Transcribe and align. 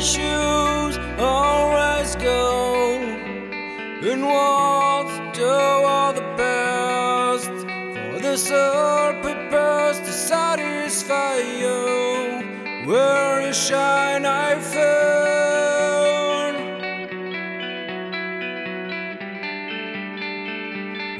shoes 0.00 0.98
always 1.18 2.16
go 2.16 2.98
and 4.02 4.22
walk 4.24 4.82
all 5.42 6.12
the 6.12 6.34
best. 6.36 7.48
For 7.48 8.18
the 8.20 8.36
soul 8.36 9.14
prepares 9.22 9.98
to 10.00 10.12
satisfy 10.12 11.38
you. 11.38 12.86
Where 12.86 13.46
you 13.46 13.52
shine, 13.52 14.26
I 14.26 14.58
found. 14.74 15.22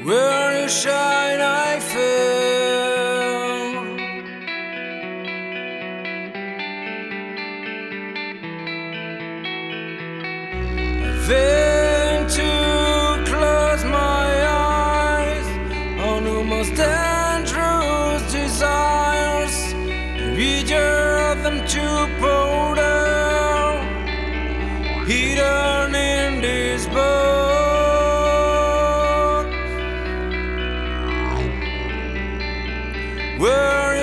Where 0.05 0.61
you 0.61 0.69
shine, 0.69 1.39
I 1.39 1.72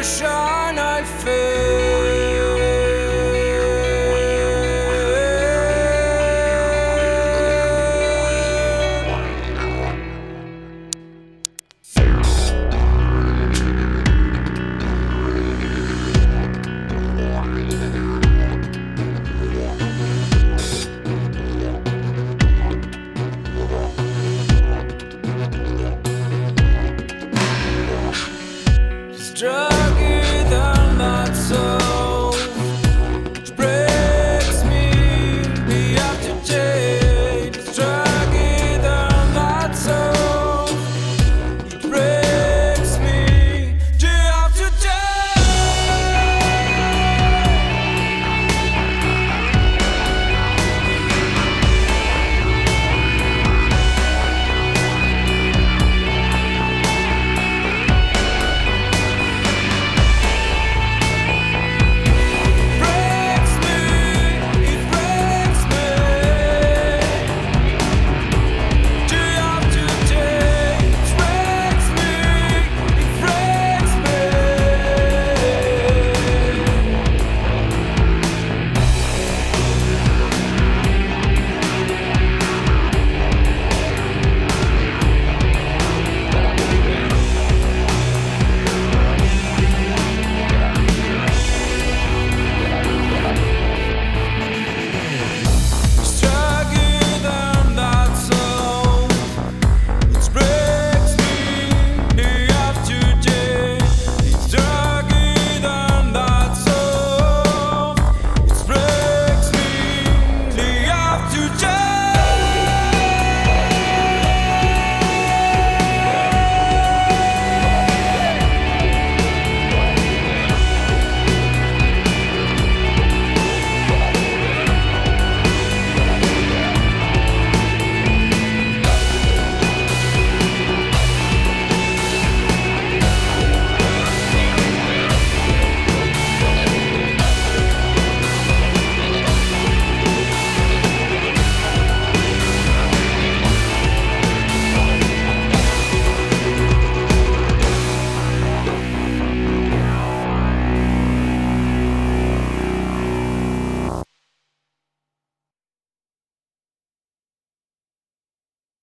shine, 0.03 0.79
I 0.79 1.03
feel. 1.05 1.59